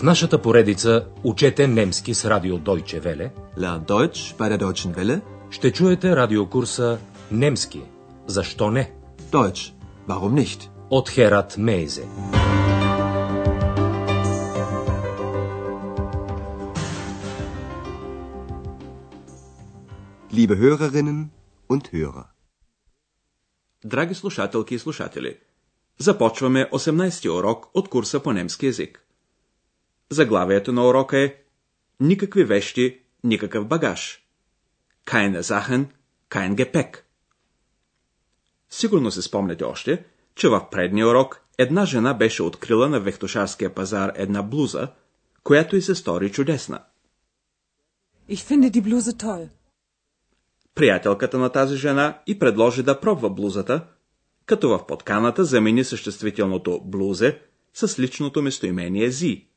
В 0.00 0.02
нашата 0.02 0.42
поредица 0.42 1.06
Учете 1.24 1.66
немски 1.66 2.14
с 2.14 2.24
радио 2.24 2.58
Deutsche 2.58 3.00
Welle 3.02 3.30
Lern 3.58 3.84
Deutsch 3.84 4.36
bei 4.38 4.48
der 4.48 4.58
Deutschen 4.58 4.94
Welle. 4.94 5.20
ще 5.50 5.72
чуете 5.72 6.16
радиокурса 6.16 6.98
Немски. 7.30 7.82
Защо 8.26 8.70
не? 8.70 8.92
Deutsch. 9.32 9.72
Warum 10.08 10.34
nicht? 10.34 10.68
От 10.90 11.08
Херат 11.10 11.56
Мейзе. 11.58 12.04
Liebe 20.32 20.56
Hörerinnen 20.56 21.30
und 21.68 21.92
Hörer. 21.92 22.26
Драги 23.84 24.14
слушателки 24.14 24.74
и 24.74 24.78
слушатели, 24.78 25.38
започваме 25.98 26.68
18-ти 26.72 27.28
урок 27.28 27.68
от 27.74 27.88
курса 27.88 28.20
по 28.20 28.32
немски 28.32 28.66
язик. 28.66 29.09
Заглавието 30.10 30.72
на 30.72 30.88
урока 30.88 31.18
е 31.18 31.34
Никакви 32.00 32.44
вещи, 32.44 33.00
никакъв 33.24 33.66
багаж. 33.66 34.24
Keine 35.06 35.40
Sachen, 35.40 35.86
kein 36.30 36.54
Gepäck. 36.54 36.96
Сигурно 38.70 39.10
се 39.10 39.22
спомняте 39.22 39.64
още, 39.64 40.04
че 40.34 40.48
в 40.48 40.66
предния 40.70 41.08
урок 41.08 41.44
една 41.58 41.86
жена 41.86 42.14
беше 42.14 42.42
открила 42.42 42.88
на 42.88 43.00
вехтошарския 43.00 43.74
пазар 43.74 44.12
една 44.14 44.42
блуза, 44.42 44.88
която 45.44 45.76
й 45.76 45.82
се 45.82 45.94
стори 45.94 46.32
чудесна. 46.32 46.84
Ich 48.30 48.48
finde 48.48 48.70
die 48.70 48.82
Bluse 48.82 49.22
toll. 49.22 49.48
Приятелката 50.74 51.38
на 51.38 51.48
тази 51.48 51.76
жена 51.76 52.18
и 52.26 52.38
предложи 52.38 52.82
да 52.82 53.00
пробва 53.00 53.30
блузата, 53.30 53.86
като 54.46 54.68
в 54.68 54.86
подканата 54.86 55.44
замени 55.44 55.84
съществителното 55.84 56.80
блузе 56.84 57.40
с 57.74 57.98
личното 57.98 58.42
местоимение 58.42 59.10
зи. 59.10 59.49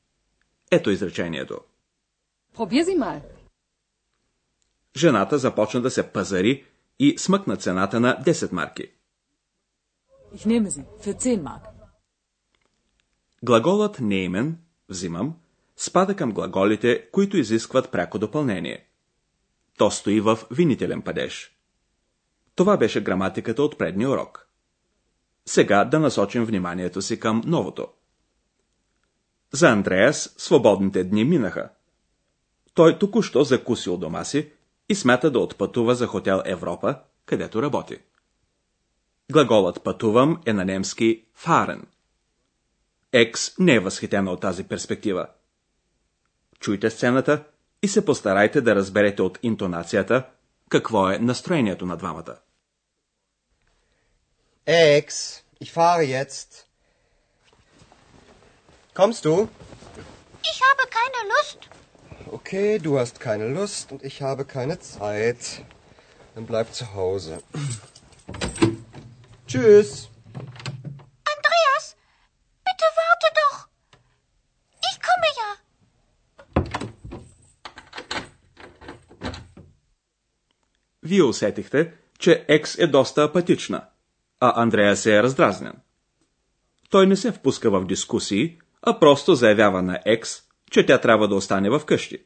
Ето 0.75 0.89
изречението. 0.89 1.59
Probier 2.55 2.83
sie 2.83 2.97
mal. 2.97 3.21
Жената 4.97 5.37
започна 5.37 5.81
да 5.81 5.91
се 5.91 6.11
пазари 6.11 6.65
и 6.99 7.17
смъкна 7.17 7.57
цената 7.57 7.99
на 7.99 8.23
10 8.23 8.51
марки. 8.51 8.91
Ich 10.35 10.45
nehme 10.45 10.69
sie. 10.69 10.85
Für 11.03 11.13
10 11.13 11.41
Mark. 11.41 11.61
Глаголът 13.43 13.97
nehmen, 13.97 14.53
взимам, 14.89 15.33
спада 15.77 16.15
към 16.15 16.31
глаголите, 16.31 17.09
които 17.11 17.37
изискват 17.37 17.91
пряко 17.91 18.19
допълнение. 18.19 18.87
То 19.77 19.91
стои 19.91 20.21
в 20.21 20.39
винителен 20.51 21.01
падеж. 21.01 21.57
Това 22.55 22.77
беше 22.77 23.03
граматиката 23.03 23.63
от 23.63 23.77
предния 23.77 24.09
урок. 24.09 24.47
Сега 25.45 25.85
да 25.85 25.99
насочим 25.99 26.45
вниманието 26.45 27.01
си 27.01 27.19
към 27.19 27.41
новото. 27.45 27.87
За 29.53 29.69
Андреас 29.69 30.35
свободните 30.37 31.03
дни 31.03 31.23
минаха. 31.23 31.69
Той 32.73 32.99
току-що 32.99 33.43
закусил 33.43 33.97
дома 33.97 34.23
си 34.23 34.51
и 34.89 34.95
смята 34.95 35.31
да 35.31 35.39
отпътува 35.39 35.95
за 35.95 36.07
хотел 36.07 36.41
Европа, 36.45 36.99
където 37.25 37.61
работи. 37.61 37.97
Глаголът 39.31 39.83
пътувам 39.83 40.41
е 40.45 40.53
на 40.53 40.65
немски 40.65 41.25
fahren. 41.45 41.81
Екс 43.11 43.51
не 43.59 43.75
е 43.75 43.79
възхитена 43.79 44.31
от 44.31 44.41
тази 44.41 44.63
перспектива. 44.63 45.27
Чуйте 46.59 46.89
сцената 46.89 47.43
и 47.81 47.87
се 47.87 48.05
постарайте 48.05 48.61
да 48.61 48.75
разберете 48.75 49.21
от 49.21 49.39
интонацията 49.43 50.25
какво 50.69 51.09
е 51.09 51.19
настроението 51.19 51.85
на 51.85 51.97
двамата. 51.97 52.35
Ex, 54.67 55.07
ich 55.63 55.71
fahre 55.73 56.05
jetzt. 56.23 56.72
Kommst 58.94 59.24
du? 59.24 59.48
Ich 60.50 60.60
habe 60.68 60.84
keine 60.98 61.20
Lust. 61.34 61.58
Okay, 62.32 62.78
du 62.78 62.98
hast 62.98 63.20
keine 63.20 63.48
Lust 63.48 63.92
und 63.92 64.02
ich 64.02 64.22
habe 64.22 64.44
keine 64.44 64.78
Zeit. 64.80 65.64
Dann 66.34 66.46
bleib 66.46 66.74
zu 66.74 66.84
Hause. 66.94 67.42
Tschüss. 69.48 70.08
Andreas, 71.34 71.84
bitte 72.66 72.86
warte 73.00 73.28
doch. 73.40 73.56
Ich 74.88 74.96
komme 75.06 75.28
ja. 75.40 75.48
Вие 81.02 81.22
усетихте, 81.22 81.92
че 82.18 82.44
Екс 82.48 82.78
е 82.78 82.86
доста 82.86 83.24
апатична, 83.24 83.84
а 84.40 84.62
Андрея 84.62 84.96
се 84.96 85.16
е 85.16 85.22
раздразнен. 85.22 85.72
Той 86.90 87.06
не 87.06 87.16
се 87.16 87.32
впуска 87.32 87.70
в 87.70 87.84
дискусии, 87.86 88.58
а 88.83 88.99
просто 88.99 89.35
заявява 89.35 89.81
на 89.81 89.99
Екс, 90.05 90.41
че 90.71 90.85
тя 90.85 90.97
трябва 90.97 91.27
да 91.27 91.35
остане 91.35 91.69
в 91.69 91.81
къщи. 91.85 92.23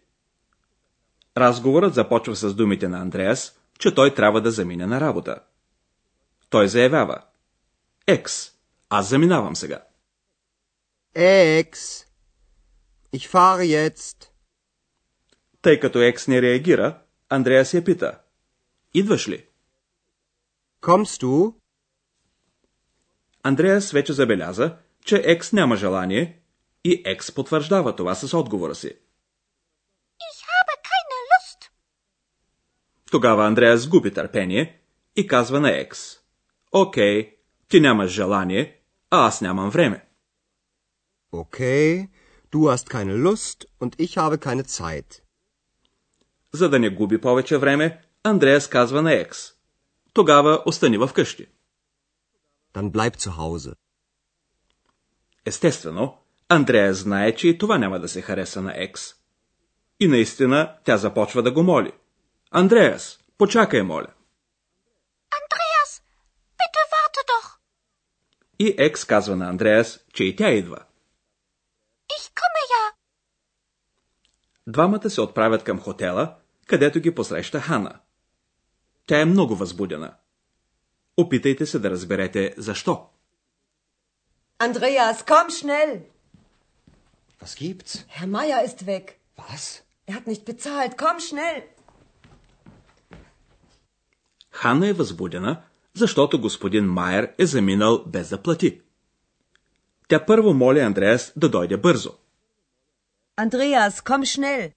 Разговорът 1.37 1.93
започва 1.93 2.35
с 2.35 2.55
думите 2.55 2.87
на 2.87 2.99
Андреас, 2.99 3.59
че 3.79 3.95
той 3.95 4.13
трябва 4.13 4.41
да 4.41 4.51
замине 4.51 4.87
на 4.87 5.01
работа. 5.01 5.39
Той 6.49 6.67
заявява 6.67 7.21
Екс, 8.07 8.51
аз 8.89 9.09
заминавам 9.09 9.55
сега. 9.55 9.83
Ex, 11.15 12.05
ich 13.15 13.31
fahre 13.31 13.89
jetzt. 13.89 14.27
Тъй 15.61 15.79
като 15.79 15.99
Екс 15.99 16.31
не 16.31 16.41
реагира, 16.41 17.01
Андреас 17.29 17.73
я 17.73 17.83
пита 17.83 18.19
Идваш 18.93 19.27
ли? 19.27 19.45
Kommst 20.81 21.23
du? 21.23 21.53
Андреас 23.43 23.91
вече 23.91 24.13
забеляза, 24.13 24.77
че 25.05 25.21
Екс 25.25 25.55
няма 25.55 25.75
желание 25.75 26.41
и 26.87 27.01
Екс 27.05 27.33
потвърждава 27.33 27.95
това 27.95 28.15
с 28.15 28.37
отговора 28.37 28.75
си. 28.75 28.87
Ich 30.27 30.39
habe 30.53 30.73
keine 30.89 31.19
Lust. 31.31 31.69
Тогава 33.11 33.45
Андреас 33.45 33.87
губи 33.87 34.13
търпение 34.13 34.81
и 35.15 35.27
казва 35.27 35.59
на 35.59 35.69
Екс. 35.69 36.17
Окей, 36.71 37.37
ти 37.69 37.79
нямаш 37.79 38.11
желание, 38.11 38.81
а 39.09 39.27
аз 39.27 39.41
нямам 39.41 39.69
време. 39.69 40.07
Okay, 41.31 42.09
du 42.51 42.59
hast 42.71 42.87
keine 42.95 43.15
Lust 43.25 43.65
und 43.81 43.91
ich 44.05 44.17
habe 44.17 44.37
keine 44.37 44.63
Zeit. 44.63 45.21
За 46.51 46.69
да 46.69 46.79
не 46.79 46.89
губи 46.89 47.21
повече 47.21 47.57
време, 47.57 48.01
Андреас 48.23 48.67
казва 48.67 49.01
на 49.01 49.13
Екс. 49.13 49.53
Тогава 50.13 50.63
остани 50.65 50.97
в 50.97 51.09
къщи. 51.13 51.47
Dann 52.73 52.91
bleib 52.91 53.15
zu 53.17 53.29
Hause. 53.37 53.73
Естествено, 55.45 56.17
Андреас 56.49 56.97
знае, 56.97 57.35
че 57.35 57.47
и 57.47 57.57
това 57.57 57.77
няма 57.77 57.99
да 57.99 58.07
се 58.07 58.21
хареса 58.21 58.61
на 58.61 58.73
Екс. 58.75 59.15
И 59.99 60.07
наистина 60.07 60.77
тя 60.83 60.97
започва 60.97 61.43
да 61.43 61.51
го 61.51 61.63
моли. 61.63 61.91
Андреас, 62.51 63.19
почакай, 63.37 63.83
моля. 63.83 64.07
Andreas, 65.39 65.91
bitte 66.59 66.81
warte 66.93 67.21
doch. 67.31 67.57
И 68.59 68.75
Екс 68.77 69.07
казва 69.07 69.35
на 69.35 69.49
Андреас, 69.49 69.99
че 70.13 70.23
и 70.23 70.35
тя 70.35 70.49
идва. 70.49 70.79
Ich 72.09 72.31
komme 72.39 72.61
ja. 72.73 72.93
Двамата 74.67 75.09
се 75.09 75.21
отправят 75.21 75.63
към 75.63 75.79
хотела, 75.79 76.35
където 76.67 76.99
ги 76.99 77.15
посреща 77.15 77.61
Хана. 77.61 77.99
Тя 79.05 79.19
е 79.19 79.25
много 79.25 79.55
възбудена. 79.55 80.13
Опитайте 81.17 81.65
се 81.65 81.79
да 81.79 81.89
разберете 81.89 82.53
защо. 82.57 83.09
Andreas, 84.59 85.13
komm 85.13 85.47
schnell! 85.49 86.16
Was 87.41 87.55
gibt's? 87.55 88.05
Herr 88.07 88.27
Meier 88.27 88.59
ist 88.67 88.79
weg. 88.85 89.05
Was? 89.35 89.63
Er 90.07 90.13
hat 90.17 90.27
nicht 90.27 90.45
bezahlt. 90.45 90.93
Komm 90.97 91.19
schnell! 91.19 91.61
Хана 94.51 94.87
е 94.87 94.93
възбудена, 94.93 95.61
защото 95.93 96.41
господин 96.41 96.85
Майер 96.85 97.33
е 97.37 97.45
заминал 97.45 98.03
без 98.07 98.29
да 98.29 98.41
плати. 98.41 98.81
Тя 100.07 100.25
първо 100.25 100.53
моли 100.53 100.79
Андреас 100.79 101.33
да 101.35 101.49
дойде 101.49 101.77
бързо. 101.77 102.11
Andreas, 103.37 103.89
komm 103.89 104.21
schnell! 104.23 104.71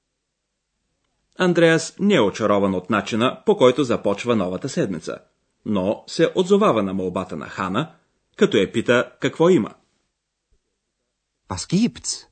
Андреас 1.38 1.96
не 2.00 2.14
е 2.14 2.20
очарован 2.20 2.74
от 2.74 2.90
начина, 2.90 3.42
по 3.46 3.56
който 3.56 3.84
започва 3.84 4.36
новата 4.36 4.68
седмица, 4.68 5.18
но 5.64 6.04
се 6.06 6.32
отзовава 6.34 6.82
на 6.82 6.94
молбата 6.94 7.36
на 7.36 7.48
Хана, 7.48 7.94
като 8.36 8.56
я 8.56 8.72
пита 8.72 9.12
какво 9.20 9.48
има. 9.48 9.74
Was 11.48 11.74
gibt's? 11.74 12.29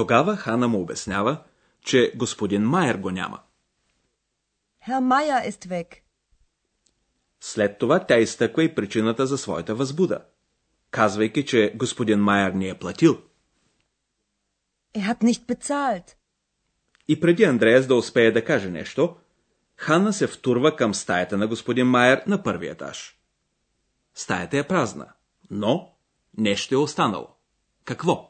Тогава 0.00 0.36
Хана 0.36 0.68
му 0.68 0.80
обяснява, 0.80 1.42
че 1.84 2.12
господин 2.16 2.62
Майер 2.62 2.96
го 2.96 3.10
няма. 3.10 3.40
Herr 4.88 5.00
Meier 5.00 5.50
ist 5.50 5.66
weg. 5.66 5.96
След 7.40 7.78
това 7.78 8.06
тя 8.06 8.18
изтъква 8.18 8.64
и 8.64 8.74
причината 8.74 9.26
за 9.26 9.38
своята 9.38 9.74
възбуда, 9.74 10.24
казвайки, 10.90 11.46
че 11.46 11.72
господин 11.76 12.20
Майер 12.20 12.52
не 12.52 12.68
е 12.68 12.78
платил. 12.78 13.22
Er 14.94 15.14
hat 15.14 15.22
nicht 15.22 15.46
bezahlt. 15.46 16.14
И 17.08 17.20
преди 17.20 17.44
Андреас 17.44 17.86
да 17.86 17.94
успее 17.94 18.32
да 18.32 18.44
каже 18.44 18.70
нещо, 18.70 19.16
Хана 19.76 20.12
се 20.12 20.26
втурва 20.26 20.76
към 20.76 20.94
стаята 20.94 21.38
на 21.38 21.46
господин 21.46 21.86
Майер 21.86 22.22
на 22.26 22.42
първи 22.42 22.68
етаж. 22.68 23.18
Стаята 24.14 24.58
е 24.58 24.68
празна, 24.68 25.12
но 25.50 25.94
нещо 26.38 26.74
е 26.74 26.78
останало. 26.78 27.28
Какво? 27.84 28.29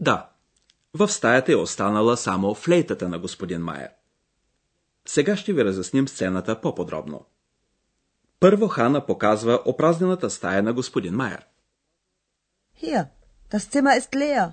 Да, 0.00 0.30
в 0.94 1.08
стаята 1.08 1.52
е 1.52 1.56
останала 1.56 2.16
само 2.16 2.54
флейтата 2.54 3.08
на 3.08 3.18
господин 3.18 3.62
Майер. 3.62 3.90
Сега 5.06 5.36
ще 5.36 5.52
ви 5.52 5.64
разясним 5.64 6.08
сцената 6.08 6.60
по-подробно. 6.60 7.24
Първо 8.40 8.68
Хана 8.68 9.06
показва 9.06 9.62
опразнената 9.66 10.30
стая 10.30 10.62
на 10.62 10.72
господин 10.72 11.14
Майер. 11.14 11.46
Hier. 12.82 13.06
Das 13.50 13.58
Zimmer 13.58 14.00
ist 14.00 14.16
leer. 14.16 14.52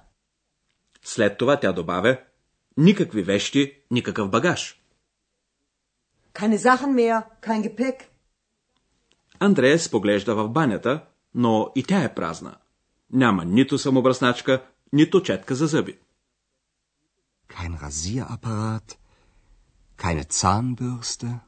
След 1.04 1.38
това 1.38 1.60
тя 1.60 1.72
добавя 1.72 2.18
никакви 2.78 3.24
вещи, 3.24 3.82
никакъв 3.92 4.30
багаж. 4.30 4.82
Keine 6.34 6.58
Sachen 6.58 6.92
mehr, 6.94 7.24
kein 7.42 7.62
Gepäck. 7.64 8.04
Андреас 9.40 9.92
поглежда 9.92 10.36
в 10.36 10.50
банята, 10.50 11.06
но 11.34 11.72
и 11.76 11.84
тя 11.84 12.04
е 12.04 12.14
празна. 12.14 12.56
Няма 13.14 13.46
нито 13.46 13.78
самобръсначка, 13.78 14.64
нито 14.96 15.24
четка 15.24 15.56
за 15.56 15.68
зъби. 15.68 15.98
Kein 17.50 17.74
Rasierapparat, 17.86 18.98
keine 19.98 20.26
Zahnbürste. 20.32 21.40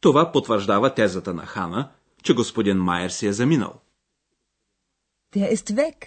Това 0.00 0.32
потвърждава 0.32 0.94
тезата 0.94 1.34
на 1.34 1.46
Хана, 1.46 1.92
че 2.22 2.34
господин 2.34 2.78
Майер 2.78 3.10
си 3.10 3.26
е 3.26 3.32
заминал. 3.32 3.80
Der 5.34 5.54
ist 5.54 5.74
weg. 5.74 6.06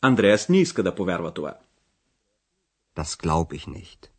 Андреас 0.00 0.48
не 0.48 0.60
иска 0.60 0.82
да 0.82 0.94
повярва 0.94 1.34
това. 1.34 1.54
Das 2.96 3.24
glaub 3.24 3.52
ich 3.58 3.68
nicht. 3.68 4.10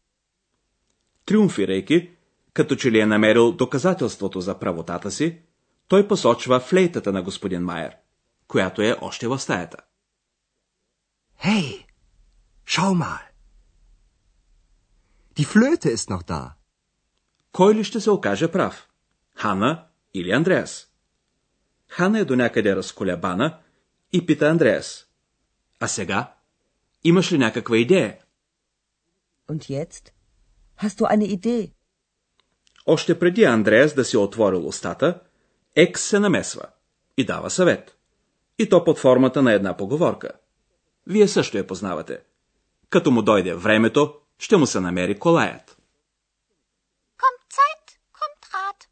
Триумфирайки, 1.25 2.11
като 2.53 2.75
че 2.75 2.91
ли 2.91 2.99
е 2.99 3.05
намерил 3.05 3.51
доказателството 3.51 4.41
за 4.41 4.59
правотата 4.59 5.11
си, 5.11 5.41
той 5.87 6.07
посочва 6.07 6.59
флейтата 6.59 7.11
на 7.11 7.21
господин 7.23 7.63
Майер, 7.63 7.95
която 8.47 8.81
е 8.81 8.97
още 9.01 9.27
в 9.27 9.39
стаята. 9.39 9.77
Hey, 11.47 11.85
schau 12.65 12.93
mal. 12.93 13.23
Die 15.37 15.45
Flöte 15.45 15.89
ist 15.89 16.09
noch 16.09 16.23
da. 16.23 16.55
Кой 17.51 17.75
ли 17.75 17.83
ще 17.83 17.99
се 17.99 18.09
окаже 18.09 18.51
прав? 18.51 18.89
Хана 19.35 19.87
или 20.13 20.31
Андреас? 20.31 20.87
Хана 21.87 22.19
е 22.19 22.25
до 22.25 22.35
някъде 22.35 22.75
разколебана 22.75 23.59
и 24.13 24.25
пита 24.25 24.49
Андреас. 24.49 25.07
А 25.79 25.87
сега? 25.87 26.33
Имаш 27.03 27.31
ли 27.31 27.37
някаква 27.37 27.77
идея? 27.77 28.17
Und 29.47 29.69
jetzt? 29.69 30.11
Hast 30.81 30.99
du 30.99 31.05
eine 31.05 31.39
Idee? 31.39 31.71
Още 32.85 33.19
преди 33.19 33.43
Андреас 33.43 33.93
да 33.93 34.05
си 34.05 34.15
е 34.15 34.19
отворил 34.19 34.67
устата, 34.67 35.21
Екс 35.75 36.03
се 36.03 36.19
намесва 36.19 36.63
и 37.17 37.25
дава 37.25 37.49
съвет. 37.49 37.97
И 38.57 38.69
то 38.69 38.83
под 38.83 38.99
формата 38.99 39.41
на 39.41 39.53
една 39.53 39.77
поговорка. 39.77 40.31
Вие 41.09 41.27
също 41.27 41.57
я 41.57 41.67
познавате. 41.67 42.19
Като 42.89 43.11
му 43.11 43.21
дойде 43.21 43.53
времето, 43.53 44.15
ще 44.39 44.57
му 44.57 44.65
се 44.65 44.79
намери 44.79 45.19
колаят. 45.19 45.77
Kommt 47.17 47.45
Zeit, 47.57 47.85
kommt 48.19 48.43
Rat. 48.53 48.85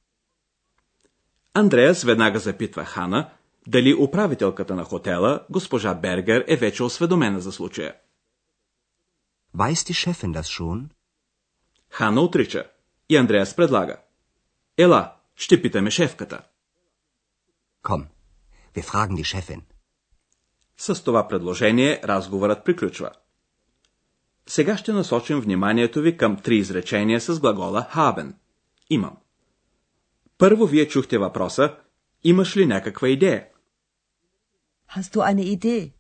Андреас 1.54 2.04
веднага 2.04 2.40
запитва 2.40 2.86
Хана 2.86 3.30
дали 3.68 3.96
управителката 3.96 4.75
на 4.75 4.84
хотела, 4.84 5.46
госпожа 5.50 5.94
Бергер, 5.94 6.46
е 6.48 6.56
вече 6.56 6.84
осведомена 6.84 7.40
за 7.40 7.52
случая. 7.52 7.96
Weiß 9.56 9.81
die 9.90 9.94
Chefin 9.94 10.34
das 10.34 10.48
schon? 10.48 10.90
Хана 11.90 12.22
отрича 12.22 12.72
и 13.10 13.18
Андреас 13.18 13.56
предлага. 13.56 13.98
Ела, 14.78 15.16
ще 15.36 15.62
питаме 15.62 15.92
шефката. 15.92 16.44
Komm, 17.84 18.06
wir 18.75 18.84
fragen 18.84 19.16
die 19.16 19.24
Chefin. 19.24 19.62
С 20.88 21.04
това 21.04 21.28
предложение 21.28 22.01
разговорът 22.04 22.66
приключва. 22.66 23.12
Сега 24.48 24.78
ще 24.78 24.94
насочим 24.94 25.39
вниманието 25.39 26.01
ви 26.01 26.18
към 26.18 26.38
три 26.38 26.56
изречения 26.56 27.22
с 27.22 27.39
глагола 27.39 27.88
haben. 27.95 28.34
Имам. 28.89 29.18
Първо 30.38 30.66
вие 30.66 30.88
чухте 30.88 31.18
въпроса 31.18 31.75
Имаш 32.24 32.57
ли 32.57 32.66
някаква 32.66 33.10
идея? 33.10 33.48
Hast 34.95 35.16
du 35.16 35.34
eine 35.34 35.57
Idee? 35.57 35.94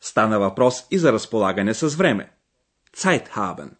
Стана 0.00 0.38
въпрос 0.38 0.86
и 0.90 0.98
за 0.98 1.12
разполагане 1.12 1.74
с 1.74 1.96
време. 1.96 2.32
Zeit 2.96 3.28
haben. 3.28 3.70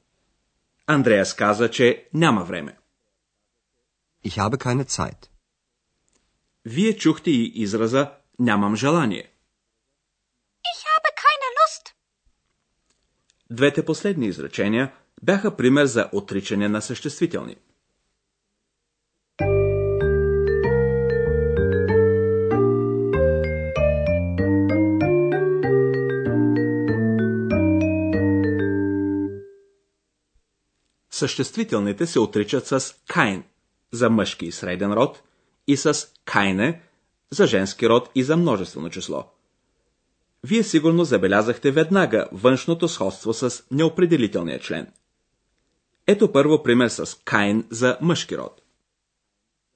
Андреас 0.86 1.34
каза, 1.36 1.70
че 1.70 2.08
няма 2.14 2.44
време. 2.44 2.78
Ich 4.24 4.38
habe 4.38 4.56
keine 4.56 4.84
Zeit. 4.84 5.28
Вие 6.64 6.96
чухте 6.96 7.30
и 7.30 7.52
израза 7.54 8.12
нямам 8.38 8.76
желание. 8.76 9.30
Ich 10.72 10.80
habe 10.92 11.10
keine 11.24 11.48
Lust. 11.58 11.84
Двете 13.50 13.84
последни 13.84 14.26
изречения 14.26 14.92
бяха 15.22 15.56
пример 15.56 15.84
за 15.84 16.08
отричане 16.12 16.68
на 16.68 16.82
съществителни. 16.82 17.56
Съществителните 31.10 32.06
се 32.06 32.18
отричат 32.20 32.66
с 32.66 32.94
кайн 33.08 33.44
за 33.92 34.10
мъжки 34.10 34.46
и 34.46 34.52
среден 34.52 34.92
род 34.92 35.22
и 35.66 35.76
с 35.76 36.08
кайне 36.24 36.82
за 37.30 37.46
женски 37.46 37.88
род 37.88 38.10
и 38.14 38.22
за 38.22 38.36
множествено 38.36 38.90
число. 38.90 39.24
Вие 40.46 40.64
сигурно 40.64 41.04
забелязахте 41.04 41.70
веднага 41.70 42.28
външното 42.32 42.88
сходство 42.88 43.34
с 43.34 43.62
неопределителния 43.70 44.60
член. 44.60 44.92
Ето 46.06 46.32
първо 46.32 46.62
пример 46.62 46.88
с 46.88 47.18
кайн 47.24 47.66
за 47.70 47.98
мъжки 48.00 48.38
род. 48.38 48.62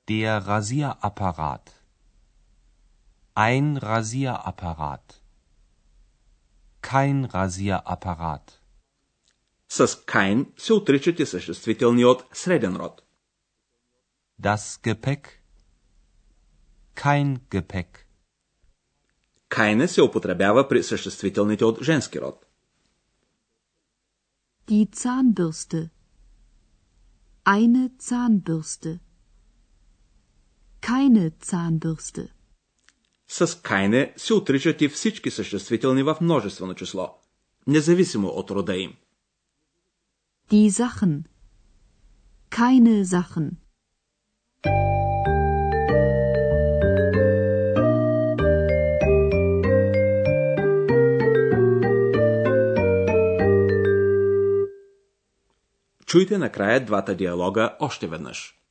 Der 0.08 0.40
Rasierapparat. 0.40 1.70
Ein 3.36 3.78
Rasierapparat. 3.78 5.14
Kein 6.82 7.28
Rasierapparat. 7.28 8.52
С 9.68 10.04
кайн 10.06 10.52
се 10.58 10.72
отричат 10.72 11.20
и 11.20 11.26
съществителни 11.26 12.04
от 12.04 12.24
среден 12.32 12.76
род. 12.76 13.02
Das 14.42 14.82
Gepäck. 14.84 15.28
Kein 16.96 17.38
Gepäck. 17.50 18.03
Кайне 19.54 19.88
се 19.88 20.02
употребява 20.02 20.68
при 20.68 20.82
съществителните 20.82 21.64
от 21.64 21.82
женски 21.82 22.20
род. 22.20 22.46
Die 24.68 24.86
Zahnbürste. 24.96 25.90
Eine 27.44 27.90
Zahnbürste. 28.08 28.98
Keine 30.80 31.30
Zahnbürste. 31.44 32.28
С 33.28 33.62
кайне 33.62 34.14
се 34.16 34.34
отричат 34.34 34.80
и 34.80 34.88
всички 34.88 35.30
съществителни 35.30 36.02
в 36.02 36.16
множествено 36.20 36.74
число, 36.74 37.18
независимо 37.66 38.28
от 38.28 38.50
рода 38.50 38.76
им. 38.76 38.94
Die 40.50 40.70
Sachen. 40.70 41.24
Keine 42.50 43.04
Sachen. 43.04 43.50
Чуйте 56.14 56.38
накрая 56.38 56.80
двата 56.80 57.14
диалога 57.14 57.76
още 57.80 58.06
веднъж. 58.06 58.63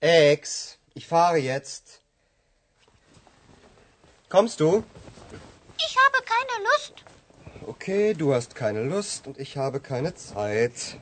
Ex, 0.00 0.78
ich 0.94 1.06
fahre 1.06 1.38
jetzt. 1.38 2.00
Kommst 4.28 4.60
du? 4.60 4.84
Ich 5.78 5.96
habe 5.96 6.24
keine 6.24 6.64
Lust. 6.64 6.94
Okay, 7.66 8.14
du 8.14 8.34
hast 8.34 8.54
keine 8.54 8.82
Lust 8.82 9.26
und 9.26 9.38
ich 9.38 9.56
habe 9.56 9.80
keine 9.80 10.14
Zeit. 10.14 10.98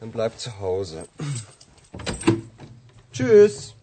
Dann 0.00 0.10
bleib 0.10 0.38
zu 0.38 0.58
Hause. 0.58 1.08
Tschüss. 3.12 3.74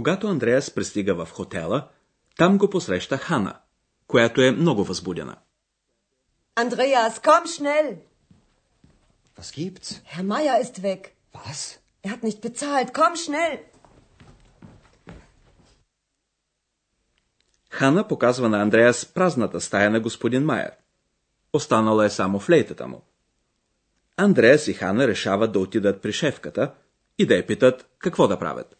Когато 0.00 0.28
Андреас 0.28 0.70
пристига 0.70 1.14
в 1.14 1.30
хотела, 1.30 1.88
там 2.36 2.58
го 2.58 2.70
посреща 2.70 3.18
Хана, 3.18 3.60
която 4.06 4.42
е 4.42 4.50
много 4.50 4.84
възбудена. 4.84 5.36
Andreas, 6.56 7.10
komm 7.10 7.44
schnell. 7.46 7.98
Was 9.38 9.54
gibt's? 9.58 10.00
Herr 10.14 10.24
Meier 10.24 10.64
ist 10.64 10.82
weg. 10.82 11.00
Was? 11.34 11.60
Er 12.04 12.10
hat 12.12 12.22
nicht 12.22 12.40
bezahlt. 12.40 12.92
Komm 12.92 13.14
schnell. 13.16 13.58
Хана 17.70 18.08
показва 18.08 18.48
на 18.48 18.62
Андреас 18.62 19.06
празната 19.06 19.60
стая 19.60 19.90
на 19.90 20.00
господин 20.00 20.44
Майер. 20.44 20.72
Останала 21.52 22.04
е 22.04 22.10
само 22.10 22.38
флейтата 22.38 22.86
му. 22.86 23.02
Андреас 24.16 24.68
и 24.68 24.74
Хана 24.74 25.08
решават 25.08 25.52
да 25.52 25.58
отидат 25.58 26.02
при 26.02 26.12
шефката 26.12 26.74
и 27.18 27.26
да 27.26 27.34
я 27.36 27.46
питат 27.46 27.86
какво 27.98 28.28
да 28.28 28.38
правят. 28.38 28.79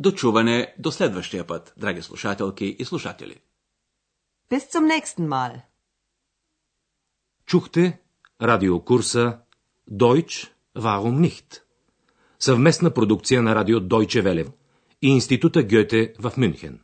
До 0.00 0.12
чуване 0.12 0.74
до 0.78 0.92
следващия 0.92 1.46
път, 1.46 1.74
драги 1.76 2.02
слушателки 2.02 2.76
и 2.78 2.84
слушатели. 2.84 3.40
Bis 4.50 4.64
zum 4.72 4.86
nächsten 4.86 5.28
Mal. 5.28 5.60
Чухте 7.46 8.00
радиокурса 8.42 9.38
Deutsch 9.90 10.48
Warum 10.76 11.20
nicht? 11.28 11.62
Съвместна 12.38 12.90
продукция 12.90 13.42
на 13.42 13.54
радио 13.54 13.80
Deutsche 13.80 14.22
Welle 14.22 14.52
и 15.02 15.08
Института 15.08 15.62
Гьоте 15.62 16.14
в 16.18 16.32
Мюнхен. 16.36 16.80